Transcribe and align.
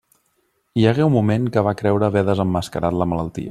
Hi 0.83 0.87
hagué 0.91 1.03
un 1.09 1.13
moment 1.17 1.45
que 1.57 1.65
va 1.69 1.75
creure 1.83 2.09
haver 2.09 2.25
desemmascarat 2.33 2.99
la 3.03 3.09
malaltia. 3.13 3.39